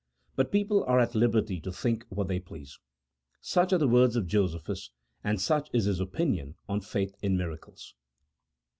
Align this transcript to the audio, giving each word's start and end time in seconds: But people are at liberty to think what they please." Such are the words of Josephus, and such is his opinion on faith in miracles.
But 0.35 0.51
people 0.51 0.83
are 0.85 0.99
at 0.99 1.13
liberty 1.13 1.61
to 1.61 1.71
think 1.71 2.07
what 2.09 2.27
they 2.27 2.39
please." 2.39 2.79
Such 3.39 3.71
are 3.71 3.77
the 3.77 3.87
words 3.87 4.15
of 4.15 4.25
Josephus, 4.25 4.89
and 5.23 5.39
such 5.39 5.69
is 5.73 5.85
his 5.85 5.99
opinion 5.99 6.55
on 6.67 6.81
faith 6.81 7.13
in 7.21 7.37
miracles. 7.37 7.93